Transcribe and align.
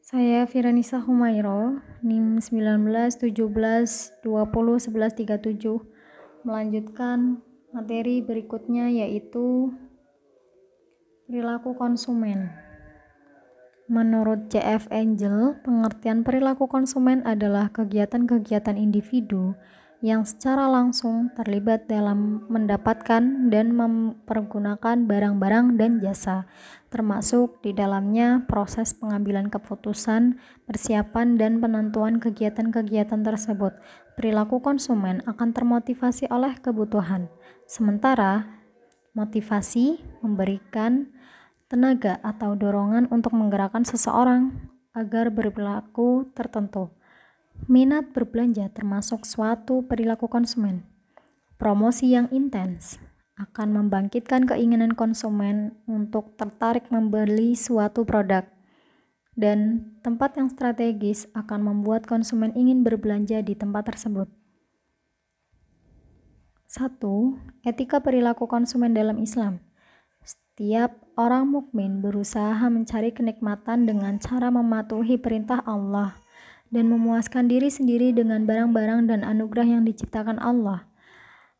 Saya 0.00 0.48
Firanisa 0.48 0.96
Humairo, 0.96 1.76
NIM 2.00 2.40
1917 2.40 4.24
20 4.24 4.24
11 4.24 4.88
37, 5.28 5.60
melanjutkan 6.40 7.44
materi 7.68 8.24
berikutnya 8.24 8.88
yaitu 8.88 9.76
perilaku 11.28 11.76
konsumen. 11.76 12.48
Menurut 13.92 14.48
CF 14.48 14.88
Angel, 14.88 15.60
pengertian 15.60 16.24
perilaku 16.24 16.64
konsumen 16.64 17.20
adalah 17.28 17.68
kegiatan-kegiatan 17.68 18.80
individu 18.80 19.52
yang 20.00 20.24
secara 20.24 20.64
langsung 20.64 21.28
terlibat 21.36 21.84
dalam 21.84 22.48
mendapatkan 22.48 23.52
dan 23.52 23.76
mempergunakan 23.76 25.04
barang-barang 25.04 25.76
dan 25.76 26.00
jasa, 26.00 26.48
termasuk 26.88 27.60
di 27.60 27.76
dalamnya 27.76 28.48
proses 28.48 28.96
pengambilan 28.96 29.52
keputusan, 29.52 30.40
persiapan, 30.64 31.36
dan 31.36 31.60
penentuan 31.60 32.16
kegiatan-kegiatan 32.16 33.20
tersebut. 33.20 33.76
Perilaku 34.16 34.64
konsumen 34.64 35.20
akan 35.28 35.52
termotivasi 35.52 36.32
oleh 36.32 36.56
kebutuhan, 36.56 37.28
sementara 37.68 38.48
motivasi 39.12 40.00
memberikan 40.24 41.12
tenaga 41.68 42.18
atau 42.24 42.56
dorongan 42.56 43.06
untuk 43.12 43.36
menggerakkan 43.36 43.84
seseorang 43.84 44.50
agar 44.96 45.28
berperilaku 45.30 46.32
tertentu. 46.34 46.90
Minat 47.68 48.16
berbelanja 48.16 48.72
termasuk 48.72 49.28
suatu 49.28 49.84
perilaku 49.84 50.30
konsumen. 50.32 50.88
Promosi 51.60 52.16
yang 52.16 52.32
intens 52.32 52.96
akan 53.36 53.76
membangkitkan 53.76 54.48
keinginan 54.48 54.96
konsumen 54.96 55.76
untuk 55.84 56.40
tertarik 56.40 56.88
membeli 56.88 57.52
suatu 57.52 58.08
produk. 58.08 58.48
Dan 59.36 59.92
tempat 60.00 60.40
yang 60.40 60.48
strategis 60.48 61.28
akan 61.36 61.60
membuat 61.64 62.08
konsumen 62.08 62.52
ingin 62.56 62.80
berbelanja 62.80 63.44
di 63.44 63.52
tempat 63.52 63.92
tersebut. 63.92 64.28
1. 66.68 66.96
Etika 67.66 68.00
perilaku 68.00 68.48
konsumen 68.48 68.96
dalam 68.96 69.20
Islam. 69.20 69.60
Setiap 70.24 70.96
orang 71.16 71.48
mukmin 71.48 72.00
berusaha 72.00 72.62
mencari 72.68 73.12
kenikmatan 73.12 73.84
dengan 73.84 74.16
cara 74.20 74.48
mematuhi 74.48 75.16
perintah 75.16 75.64
Allah 75.64 76.16
dan 76.70 76.86
memuaskan 76.86 77.50
diri 77.50 77.68
sendiri 77.68 78.14
dengan 78.14 78.46
barang-barang 78.46 79.10
dan 79.10 79.26
anugerah 79.26 79.66
yang 79.78 79.82
diciptakan 79.82 80.38
Allah 80.38 80.86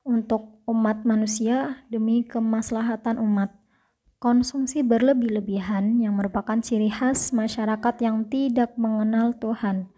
untuk 0.06 0.62
umat 0.70 1.02
manusia 1.02 1.82
demi 1.90 2.22
kemaslahatan 2.22 3.18
umat. 3.18 3.50
Konsumsi 4.20 4.84
berlebih-lebihan 4.84 5.98
yang 5.98 6.14
merupakan 6.14 6.60
ciri 6.60 6.92
khas 6.92 7.32
masyarakat 7.32 7.94
yang 8.04 8.28
tidak 8.28 8.76
mengenal 8.76 9.32
Tuhan 9.34 9.88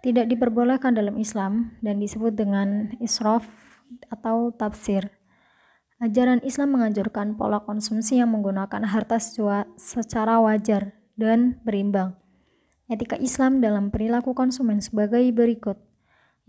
tidak 0.00 0.32
diperbolehkan 0.32 0.96
dalam 0.96 1.20
Islam 1.20 1.76
dan 1.84 2.00
disebut 2.00 2.32
dengan 2.32 2.96
israf 3.04 3.44
atau 4.08 4.48
tafsir. 4.56 5.12
Ajaran 6.00 6.40
Islam 6.40 6.80
menganjurkan 6.80 7.36
pola 7.36 7.60
konsumsi 7.60 8.16
yang 8.16 8.32
menggunakan 8.32 8.88
harta 8.88 9.20
secara 9.76 10.40
wajar 10.40 10.96
dan 11.20 11.60
berimbang 11.60 12.16
Etika 12.90 13.14
Islam 13.22 13.62
dalam 13.62 13.94
perilaku 13.94 14.34
konsumen 14.34 14.82
sebagai 14.82 15.22
berikut. 15.30 15.78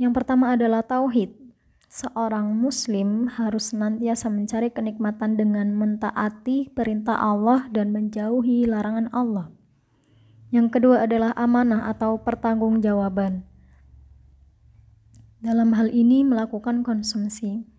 Yang 0.02 0.18
pertama 0.18 0.58
adalah 0.58 0.82
tauhid. 0.82 1.38
Seorang 1.86 2.58
muslim 2.58 3.30
harus 3.30 3.70
senantiasa 3.70 4.26
mencari 4.34 4.74
kenikmatan 4.74 5.38
dengan 5.38 5.70
mentaati 5.78 6.74
perintah 6.74 7.22
Allah 7.22 7.70
dan 7.70 7.94
menjauhi 7.94 8.66
larangan 8.66 9.14
Allah. 9.14 9.54
Yang 10.50 10.82
kedua 10.82 11.06
adalah 11.06 11.30
amanah 11.38 11.86
atau 11.94 12.18
pertanggungjawaban. 12.26 13.46
Dalam 15.46 15.78
hal 15.78 15.94
ini 15.94 16.26
melakukan 16.26 16.82
konsumsi. 16.82 17.70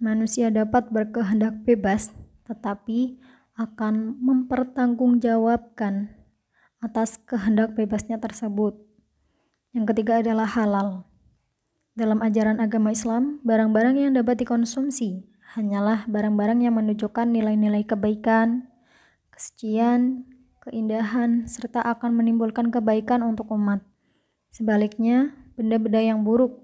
Manusia 0.00 0.48
dapat 0.48 0.88
berkehendak 0.88 1.60
bebas, 1.68 2.16
tetapi 2.48 3.20
akan 3.60 4.16
mempertanggungjawabkan 4.16 6.17
atas 6.78 7.18
kehendak 7.22 7.74
bebasnya 7.74 8.22
tersebut. 8.22 8.78
Yang 9.74 9.94
ketiga 9.94 10.22
adalah 10.22 10.46
halal. 10.46 10.88
Dalam 11.98 12.22
ajaran 12.22 12.62
agama 12.62 12.94
Islam, 12.94 13.42
barang-barang 13.42 13.98
yang 13.98 14.12
dapat 14.14 14.38
dikonsumsi 14.46 15.28
hanyalah 15.56 16.04
barang-barang 16.04 16.60
yang 16.60 16.76
menunjukkan 16.76 17.32
nilai-nilai 17.32 17.88
kebaikan, 17.88 18.68
kesucian, 19.32 20.28
keindahan, 20.60 21.48
serta 21.48 21.80
akan 21.80 22.12
menimbulkan 22.12 22.68
kebaikan 22.68 23.24
untuk 23.24 23.48
umat. 23.56 23.80
Sebaliknya, 24.52 25.32
benda-benda 25.56 26.04
yang 26.04 26.20
buruk, 26.20 26.60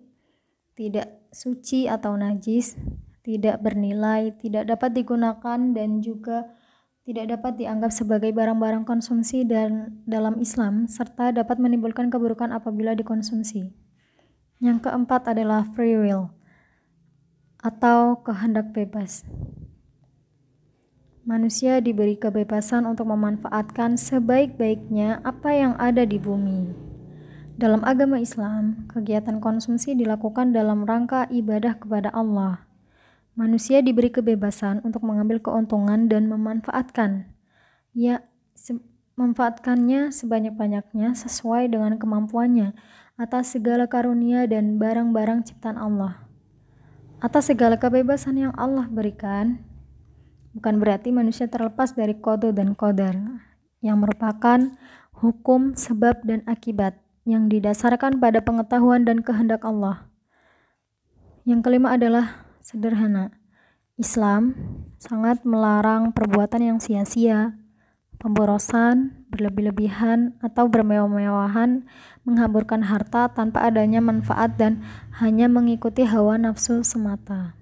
tidak 0.77 1.09
suci 1.33 1.89
atau 1.89 2.13
najis, 2.13 2.77
tidak 3.25 3.65
bernilai, 3.65 4.37
tidak 4.37 4.69
dapat 4.69 4.93
digunakan, 4.93 5.61
dan 5.73 6.05
juga 6.05 6.53
tidak 7.05 7.37
dapat 7.37 7.61
dianggap 7.61 7.93
sebagai 7.93 8.33
barang-barang 8.33 8.89
konsumsi 8.89 9.45
dan 9.45 10.01
dalam 10.09 10.41
Islam 10.41 10.89
serta 10.89 11.37
dapat 11.37 11.61
menimbulkan 11.61 12.09
keburukan 12.09 12.49
apabila 12.49 12.97
dikonsumsi. 12.97 13.77
Yang 14.65 14.89
keempat 14.89 15.37
adalah 15.37 15.69
free 15.77 16.01
will 16.01 16.33
atau 17.61 18.25
kehendak 18.25 18.73
bebas. 18.73 19.29
Manusia 21.29 21.81
diberi 21.85 22.17
kebebasan 22.17 22.89
untuk 22.89 23.09
memanfaatkan 23.13 24.01
sebaik-baiknya 24.01 25.21
apa 25.25 25.53
yang 25.53 25.73
ada 25.77 26.09
di 26.09 26.17
bumi. 26.17 26.73
Dalam 27.61 27.85
agama 27.85 28.17
Islam, 28.17 28.89
kegiatan 28.89 29.45
konsumsi 29.45 29.93
dilakukan 29.93 30.57
dalam 30.57 30.89
rangka 30.89 31.29
ibadah 31.29 31.77
kepada 31.77 32.09
Allah 32.17 32.64
Manusia 33.35 33.83
diberi 33.83 34.15
kebebasan 34.15 34.79
untuk 34.87 35.03
mengambil 35.03 35.43
keuntungan 35.43 36.07
dan 36.07 36.31
memanfaatkan. 36.31 37.35
Ya, 37.91 38.23
se 38.55 38.79
memanfaatkannya 39.15 40.11
sebanyak-banyaknya 40.11 41.15
sesuai 41.15 41.71
dengan 41.71 41.99
kemampuannya 41.99 42.75
atas 43.15 43.55
segala 43.55 43.87
karunia 43.87 44.43
dan 44.51 44.79
barang-barang 44.79 45.47
ciptaan 45.47 45.79
Allah. 45.79 46.27
Atas 47.23 47.47
segala 47.51 47.79
kebebasan 47.79 48.39
yang 48.43 48.55
Allah 48.59 48.91
berikan, 48.91 49.63
bukan 50.51 50.83
berarti 50.83 51.15
manusia 51.15 51.47
terlepas 51.47 51.95
dari 51.95 52.19
kode 52.19 52.51
dan 52.51 52.75
kodar, 52.75 53.15
yang 53.83 54.03
merupakan 54.03 54.75
hukum 55.15 55.79
sebab 55.79 56.27
dan 56.27 56.43
akibat 56.51 56.99
yang 57.23 57.47
didasarkan 57.47 58.19
pada 58.19 58.43
pengetahuan 58.43 59.07
dan 59.07 59.23
kehendak 59.23 59.63
Allah. 59.63 60.11
Yang 61.47 61.71
kelima 61.71 61.95
adalah 61.95 62.44
sederhana. 62.65 63.29
Islam 64.01 64.57
sangat 64.97 65.45
melarang 65.45 66.11
perbuatan 66.17 66.65
yang 66.65 66.79
sia-sia, 66.81 67.55
pemborosan, 68.17 69.29
berlebih-lebihan, 69.29 70.35
atau 70.41 70.67
bermewah-mewahan, 70.67 71.85
menghamburkan 72.25 72.89
harta 72.89 73.29
tanpa 73.31 73.69
adanya 73.69 74.01
manfaat 74.01 74.57
dan 74.57 74.81
hanya 75.21 75.47
mengikuti 75.47 76.09
hawa 76.09 76.41
nafsu 76.41 76.81
semata. 76.81 77.53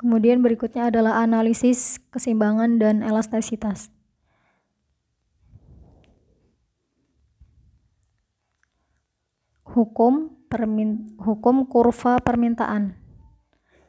Kemudian 0.00 0.42
berikutnya 0.42 0.90
adalah 0.90 1.22
analisis 1.22 2.02
keseimbangan 2.10 2.82
dan 2.82 3.06
elastisitas. 3.06 3.91
Hukum 9.72 10.28
permin 10.52 11.16
hukum 11.16 11.64
kurva 11.64 12.20
permintaan 12.20 12.92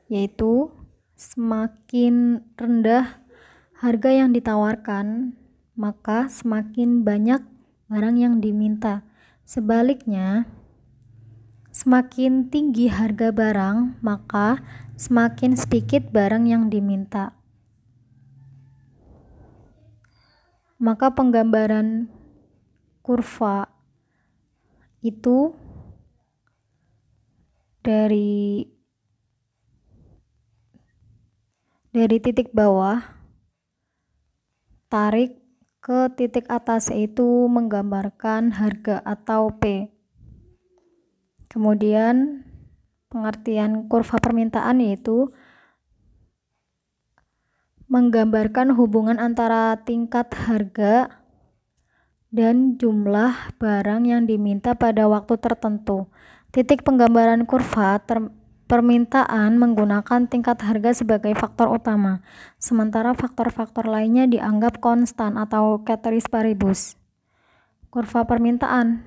yaitu 0.08 0.72
semakin 1.20 2.40
rendah 2.56 3.20
harga 3.84 4.10
yang 4.16 4.32
ditawarkan 4.32 5.36
maka 5.76 6.30
semakin 6.30 7.02
banyak 7.02 7.42
barang 7.90 8.18
yang 8.18 8.40
diminta. 8.40 9.04
Sebaliknya 9.44 10.48
semakin 11.74 12.48
tinggi 12.48 12.88
harga 12.88 13.34
barang 13.34 14.00
maka 14.00 14.62
semakin 14.96 15.58
sedikit 15.58 16.14
barang 16.14 16.46
yang 16.48 16.70
diminta. 16.70 17.36
Maka 20.78 21.12
penggambaran 21.16 22.08
kurva 23.02 23.68
itu 25.04 25.52
dari 27.84 28.64
dari 31.92 32.18
titik 32.24 32.56
bawah 32.56 33.04
tarik 34.88 35.44
ke 35.84 36.08
titik 36.16 36.48
atas 36.48 36.90
yaitu 36.96 37.28
menggambarkan 37.52 38.56
harga 38.56 39.04
atau 39.04 39.52
P. 39.52 39.92
Kemudian 41.52 42.48
pengertian 43.12 43.92
kurva 43.92 44.18
permintaan 44.18 44.80
yaitu 44.80 45.36
menggambarkan 47.92 48.74
hubungan 48.74 49.20
antara 49.20 49.78
tingkat 49.84 50.32
harga 50.34 51.23
dan 52.34 52.82
jumlah 52.82 53.54
barang 53.62 54.10
yang 54.10 54.26
diminta 54.26 54.74
pada 54.74 55.06
waktu 55.06 55.38
tertentu. 55.38 56.10
Titik 56.50 56.82
penggambaran 56.82 57.46
kurva 57.46 58.02
permintaan 58.66 59.62
menggunakan 59.62 60.26
tingkat 60.26 60.58
harga 60.66 60.98
sebagai 60.98 61.38
faktor 61.38 61.70
utama, 61.70 62.26
sementara 62.58 63.14
faktor-faktor 63.14 63.86
lainnya 63.86 64.26
dianggap 64.26 64.82
konstan 64.82 65.38
atau 65.38 65.86
ceteris 65.86 66.26
paribus. 66.26 66.98
Kurva 67.94 68.26
permintaan 68.26 69.06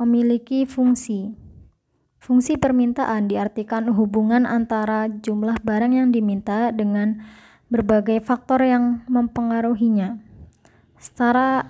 memiliki 0.00 0.64
fungsi. 0.64 1.36
Fungsi 2.16 2.56
permintaan 2.56 3.28
diartikan 3.28 3.92
hubungan 3.92 4.48
antara 4.48 5.08
jumlah 5.08 5.60
barang 5.60 5.92
yang 5.92 6.08
diminta 6.12 6.72
dengan 6.72 7.20
berbagai 7.68 8.24
faktor 8.24 8.64
yang 8.64 9.04
mempengaruhinya. 9.08 10.29
Secara 11.00 11.64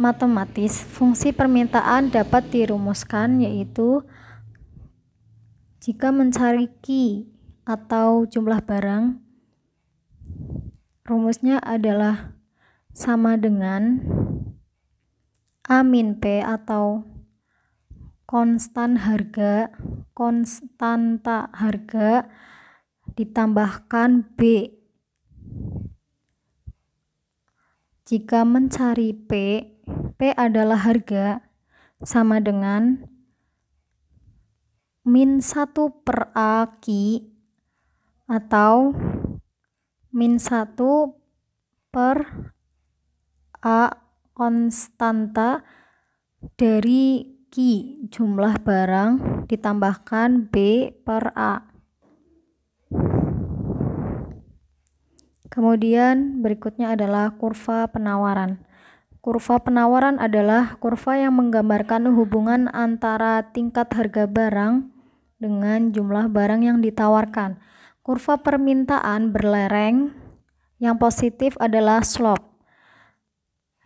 matematis, 0.00 0.80
fungsi 0.80 1.36
permintaan 1.36 2.08
dapat 2.08 2.48
dirumuskan 2.48 3.44
yaitu 3.44 4.00
jika 5.84 6.08
mencari 6.08 6.72
Q 6.80 6.86
atau 7.68 8.24
jumlah 8.24 8.64
barang, 8.64 9.20
rumusnya 11.04 11.60
adalah 11.60 12.32
sama 12.96 13.36
dengan 13.36 14.00
A 15.68 15.84
min 15.84 16.16
P 16.16 16.40
atau 16.40 17.04
konstan 18.24 18.96
harga, 18.96 19.68
konstanta 20.16 21.52
harga 21.52 22.24
ditambahkan 23.12 24.24
B 24.40 24.72
Jika 28.06 28.46
mencari 28.46 29.10
P, 29.10 29.30
P 30.14 30.20
adalah 30.38 30.78
harga 30.86 31.42
sama 32.06 32.38
dengan 32.38 33.02
min 35.02 35.42
1 35.42 35.74
per 36.06 36.30
A 36.30 36.78
Ki 36.78 37.26
atau 38.30 38.94
min 40.14 40.38
1 40.38 40.78
per 41.90 42.46
A 43.66 43.90
konstanta 44.38 45.66
dari 46.54 47.26
Ki 47.50 48.06
jumlah 48.06 48.62
barang 48.62 49.46
ditambahkan 49.50 50.46
B 50.46 50.54
per 51.02 51.34
A. 51.34 51.75
Kemudian 55.56 56.44
berikutnya 56.44 56.92
adalah 56.92 57.32
kurva 57.32 57.88
penawaran. 57.88 58.60
Kurva 59.24 59.56
penawaran 59.56 60.20
adalah 60.20 60.76
kurva 60.76 61.16
yang 61.16 61.32
menggambarkan 61.40 62.12
hubungan 62.12 62.68
antara 62.76 63.40
tingkat 63.56 63.88
harga 63.88 64.28
barang 64.28 64.92
dengan 65.40 65.96
jumlah 65.96 66.28
barang 66.28 66.60
yang 66.60 66.84
ditawarkan. 66.84 67.56
Kurva 68.04 68.36
permintaan 68.44 69.32
berlereng 69.32 70.12
yang 70.76 71.00
positif 71.00 71.56
adalah 71.56 72.04
slope, 72.04 72.60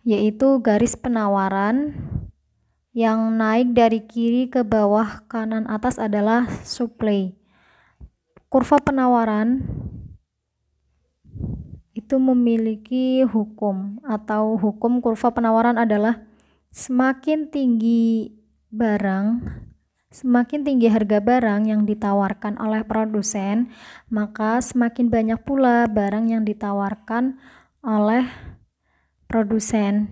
yaitu 0.03 0.59
garis 0.59 0.99
penawaran 0.99 1.95
yang 2.91 3.39
naik 3.39 3.71
dari 3.71 4.03
kiri 4.03 4.51
ke 4.51 4.67
bawah 4.67 5.23
kanan 5.31 5.63
atas 5.71 5.95
adalah 5.95 6.51
supply. 6.67 7.31
Kurva 8.51 8.83
penawaran 8.83 9.63
itu 12.11 12.19
memiliki 12.19 13.23
hukum 13.23 14.03
atau 14.03 14.59
hukum 14.59 14.99
kurva 14.99 15.31
penawaran 15.31 15.79
adalah 15.79 16.19
semakin 16.67 17.47
tinggi 17.47 18.35
barang 18.67 19.39
semakin 20.11 20.67
tinggi 20.67 20.91
harga 20.91 21.23
barang 21.23 21.71
yang 21.71 21.87
ditawarkan 21.87 22.59
oleh 22.59 22.83
produsen 22.83 23.71
maka 24.11 24.59
semakin 24.59 25.07
banyak 25.07 25.39
pula 25.39 25.87
barang 25.87 26.27
yang 26.27 26.43
ditawarkan 26.43 27.39
oleh 27.79 28.27
produsen. 29.31 30.11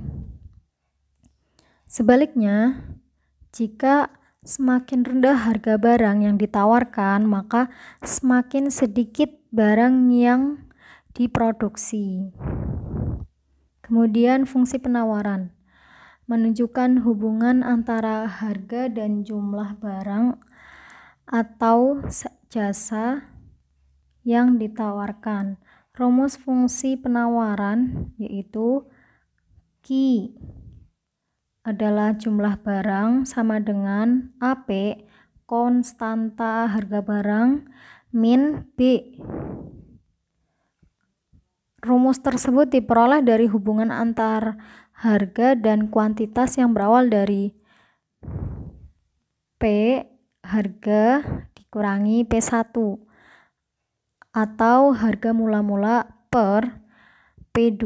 Sebaliknya 1.84 2.80
jika 3.52 4.08
semakin 4.48 5.04
rendah 5.04 5.36
harga 5.36 5.76
barang 5.76 6.24
yang 6.24 6.40
ditawarkan 6.40 7.28
maka 7.28 7.68
semakin 8.08 8.72
sedikit 8.72 9.36
barang 9.52 10.16
yang 10.16 10.69
diproduksi. 11.14 12.34
Kemudian 13.82 14.46
fungsi 14.46 14.78
penawaran 14.78 15.54
menunjukkan 16.30 17.02
hubungan 17.02 17.66
antara 17.66 18.30
harga 18.30 18.86
dan 18.86 19.26
jumlah 19.26 19.82
barang 19.82 20.38
atau 21.26 22.06
jasa 22.54 23.26
yang 24.22 24.62
ditawarkan. 24.62 25.58
Rumus 25.98 26.38
fungsi 26.38 26.96
penawaran 26.96 28.14
yaitu 28.22 28.86
Q 29.82 29.90
adalah 31.66 32.16
jumlah 32.16 32.62
barang 32.62 33.26
sama 33.26 33.58
dengan 33.60 34.32
AP 34.40 35.02
konstanta 35.50 36.70
harga 36.70 37.02
barang 37.02 37.68
min 38.14 38.70
B 38.78 39.02
Rumus 41.80 42.20
tersebut 42.20 42.68
diperoleh 42.68 43.24
dari 43.24 43.48
hubungan 43.48 43.88
antar 43.88 44.60
harga 45.00 45.56
dan 45.56 45.88
kuantitas 45.88 46.60
yang 46.60 46.76
berawal 46.76 47.08
dari 47.08 47.56
P 49.56 49.64
harga 50.44 51.24
dikurangi 51.56 52.28
P1 52.28 52.76
atau 54.36 54.80
harga 54.92 55.32
mula-mula 55.32 56.20
per 56.28 56.84
P2 57.56 57.84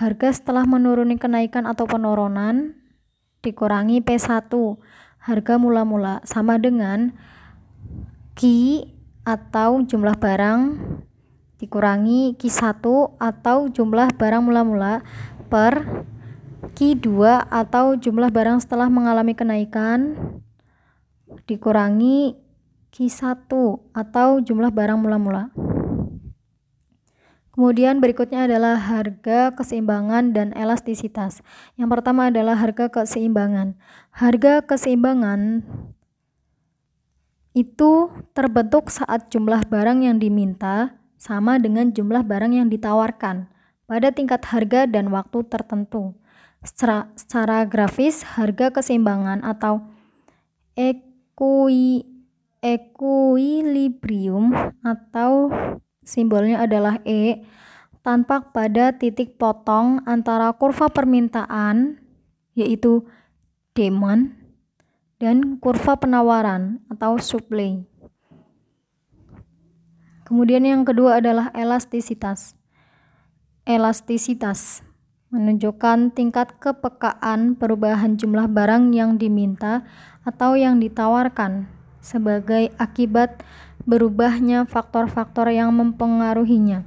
harga 0.00 0.28
setelah 0.32 0.64
menuruni 0.64 1.20
kenaikan 1.20 1.68
atau 1.68 1.84
penurunan 1.84 2.72
dikurangi 3.44 4.00
P1 4.00 4.48
harga 5.20 5.54
mula-mula 5.60 6.24
sama 6.24 6.56
dengan 6.56 7.12
Q 8.32 8.40
atau 9.28 9.84
jumlah 9.84 10.16
barang 10.16 10.60
dikurangi 11.60 12.40
Q1 12.40 12.80
atau 13.20 13.68
jumlah 13.68 14.16
barang 14.16 14.42
mula-mula 14.42 15.04
per 15.52 15.84
Q2 16.72 17.08
atau 17.52 18.00
jumlah 18.00 18.32
barang 18.32 18.64
setelah 18.64 18.88
mengalami 18.88 19.36
kenaikan 19.36 20.16
dikurangi 21.44 22.34
Q1 22.90 23.52
atau 23.92 24.28
jumlah 24.40 24.72
barang 24.72 24.98
mula-mula. 24.98 25.52
Kemudian 27.50 28.00
berikutnya 28.00 28.48
adalah 28.48 28.80
harga 28.80 29.52
keseimbangan 29.52 30.32
dan 30.32 30.56
elastisitas. 30.56 31.44
Yang 31.76 31.88
pertama 31.98 32.32
adalah 32.32 32.56
harga 32.56 32.88
keseimbangan. 32.88 33.76
Harga 34.16 34.64
keseimbangan 34.64 35.60
itu 37.52 38.08
terbentuk 38.32 38.88
saat 38.88 39.28
jumlah 39.28 39.66
barang 39.66 40.06
yang 40.06 40.16
diminta 40.22 40.99
sama 41.20 41.60
dengan 41.60 41.92
jumlah 41.92 42.24
barang 42.24 42.56
yang 42.56 42.72
ditawarkan 42.72 43.44
pada 43.84 44.08
tingkat 44.08 44.40
harga 44.48 44.88
dan 44.88 45.12
waktu 45.12 45.44
tertentu. 45.44 46.16
Secara, 46.64 47.12
secara 47.12 47.68
grafis, 47.68 48.24
harga 48.24 48.72
keseimbangan 48.72 49.44
atau 49.44 49.84
equi, 50.72 52.08
equilibrium 52.64 54.52
atau 54.80 55.52
simbolnya 56.00 56.64
adalah 56.64 57.04
E 57.04 57.44
tampak 58.00 58.56
pada 58.56 58.96
titik 58.96 59.36
potong 59.36 60.00
antara 60.08 60.48
kurva 60.56 60.88
permintaan 60.88 62.00
yaitu 62.56 63.04
demand 63.76 64.32
dan 65.20 65.60
kurva 65.60 66.00
penawaran 66.00 66.80
atau 66.88 67.20
supply. 67.20 67.89
Kemudian 70.30 70.62
yang 70.62 70.86
kedua 70.86 71.18
adalah 71.18 71.50
elastisitas. 71.58 72.54
Elastisitas 73.66 74.86
menunjukkan 75.34 76.14
tingkat 76.14 76.54
kepekaan 76.62 77.58
perubahan 77.58 78.14
jumlah 78.14 78.46
barang 78.46 78.94
yang 78.94 79.18
diminta 79.18 79.82
atau 80.22 80.54
yang 80.54 80.78
ditawarkan 80.78 81.66
sebagai 81.98 82.70
akibat 82.78 83.42
berubahnya 83.90 84.70
faktor-faktor 84.70 85.50
yang 85.50 85.74
mempengaruhinya. 85.74 86.86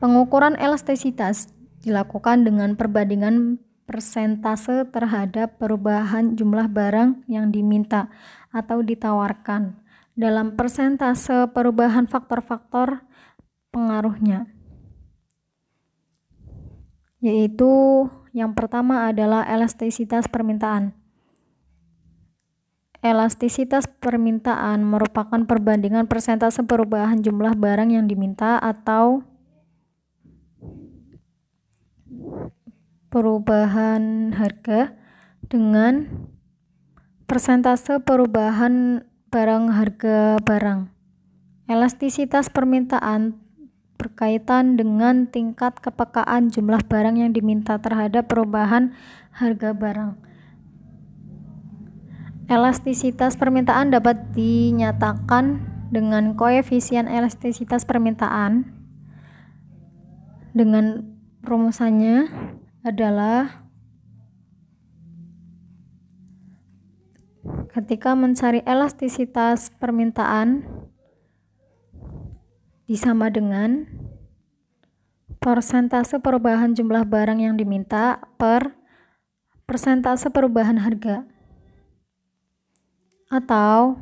Pengukuran 0.00 0.56
elastisitas 0.56 1.52
dilakukan 1.84 2.48
dengan 2.48 2.80
perbandingan 2.80 3.60
persentase 3.84 4.88
terhadap 4.88 5.60
perubahan 5.60 6.32
jumlah 6.32 6.64
barang 6.72 7.28
yang 7.28 7.52
diminta 7.52 8.08
atau 8.56 8.80
ditawarkan 8.80 9.76
dalam 10.20 10.52
persentase 10.52 11.48
perubahan 11.56 12.04
faktor-faktor 12.04 13.00
pengaruhnya. 13.72 14.52
Yaitu 17.24 17.72
yang 18.36 18.52
pertama 18.52 19.08
adalah 19.08 19.48
elastisitas 19.48 20.28
permintaan. 20.28 20.92
Elastisitas 23.00 23.88
permintaan 23.88 24.84
merupakan 24.84 25.40
perbandingan 25.48 26.04
persentase 26.04 26.60
perubahan 26.68 27.24
jumlah 27.24 27.56
barang 27.56 27.96
yang 27.96 28.04
diminta 28.04 28.60
atau 28.60 29.24
perubahan 33.08 34.36
harga 34.36 34.92
dengan 35.48 36.28
persentase 37.24 38.04
perubahan 38.04 39.08
barang 39.30 39.70
harga 39.70 40.42
barang. 40.42 40.90
Elastisitas 41.70 42.50
permintaan 42.50 43.38
berkaitan 43.94 44.74
dengan 44.74 45.30
tingkat 45.30 45.78
kepekaan 45.78 46.50
jumlah 46.50 46.82
barang 46.82 47.14
yang 47.14 47.30
diminta 47.30 47.78
terhadap 47.78 48.26
perubahan 48.26 48.90
harga 49.30 49.70
barang. 49.70 50.18
Elastisitas 52.50 53.38
permintaan 53.38 53.94
dapat 53.94 54.34
dinyatakan 54.34 55.62
dengan 55.94 56.34
koefisien 56.34 57.06
elastisitas 57.06 57.86
permintaan 57.86 58.66
dengan 60.50 61.06
rumusannya 61.46 62.26
adalah 62.82 63.69
ketika 67.70 68.18
mencari 68.18 68.66
elastisitas 68.66 69.70
permintaan 69.78 70.66
disama 72.90 73.30
dengan 73.30 73.86
persentase 75.38 76.18
perubahan 76.18 76.74
jumlah 76.74 77.06
barang 77.06 77.38
yang 77.38 77.54
diminta 77.54 78.18
per 78.34 78.74
persentase 79.70 80.26
perubahan 80.34 80.82
harga 80.82 81.22
atau 83.30 83.94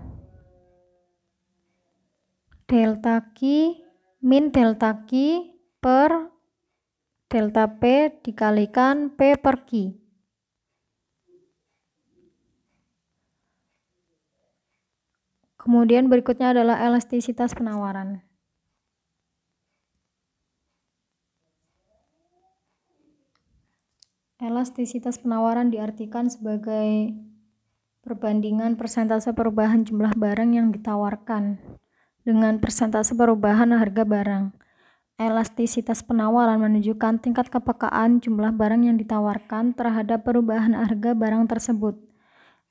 delta 2.65 3.21
Q 3.37 3.77
min 4.25 4.49
delta 4.49 5.05
Q 5.05 5.45
per 5.85 6.33
delta 7.29 7.69
P 7.69 8.09
dikalikan 8.25 9.13
P 9.13 9.37
per 9.37 9.69
Q. 9.69 9.93
Kemudian 15.59 16.07
berikutnya 16.07 16.55
adalah 16.55 16.79
elastisitas 16.81 17.53
penawaran. 17.53 18.23
Elastisitas 24.39 25.19
penawaran 25.19 25.75
diartikan 25.75 26.31
sebagai 26.31 27.11
perbandingan 28.07 28.79
persentase 28.79 29.35
perubahan 29.35 29.83
jumlah 29.83 30.15
barang 30.15 30.55
yang 30.55 30.71
ditawarkan 30.71 31.59
dengan 32.23 32.57
persentase 32.63 33.19
perubahan 33.19 33.75
harga 33.75 34.07
barang. 34.07 34.55
Elastisitas 35.19 36.07
penawaran 36.07 36.63
menunjukkan 36.63 37.19
tingkat 37.19 37.51
kepekaan 37.51 38.23
jumlah 38.23 38.55
barang 38.55 38.87
yang 38.87 38.95
ditawarkan 38.95 39.75
terhadap 39.75 40.23
perubahan 40.23 40.73
harga 40.73 41.19
barang 41.19 41.51
tersebut. 41.51 42.08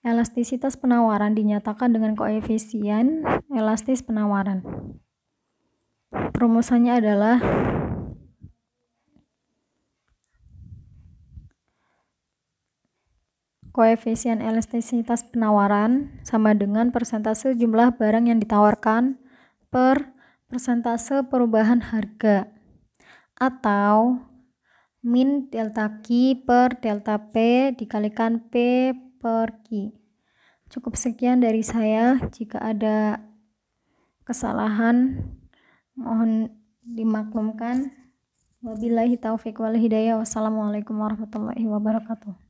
Elastisitas 0.06 0.77
penawaran 0.77 1.34
dinyatakan 1.34 1.94
dengan 1.94 2.13
koefisien 2.13 3.25
elastis 3.50 4.06
penawaran. 4.06 4.62
Rumusannya 6.38 7.01
adalah 7.01 7.42
koefisien 13.77 14.42
elastisitas 14.42 15.22
penawaran 15.30 16.18
sama 16.25 16.58
dengan 16.58 16.89
persentase 16.89 17.54
jumlah 17.54 17.94
barang 18.01 18.25
yang 18.25 18.42
ditawarkan 18.42 19.22
per 19.70 20.18
persentase 20.50 21.22
perubahan 21.30 21.86
harga 21.94 22.50
atau 23.38 24.18
min 25.06 25.54
delta 25.54 26.01
Q 26.01 26.42
per 26.42 26.82
delta 26.82 27.22
P 27.30 27.70
dikalikan 27.77 28.50
P 28.50 28.89
per 29.28 29.60
Q. 29.68 29.92
Cukup 30.72 30.96
sekian 30.96 31.44
dari 31.44 31.60
saya. 31.60 32.16
Jika 32.32 32.64
ada 32.64 33.20
kesalahan, 34.24 35.20
mohon 36.00 36.48
dimaklumkan. 36.88 37.92
Wabillahi 38.64 39.20
taufiq 39.20 39.60
wal 39.60 39.76
hidayah. 39.76 40.16
Wassalamualaikum 40.16 40.96
warahmatullahi 40.96 41.68
wabarakatuh. 41.68 42.40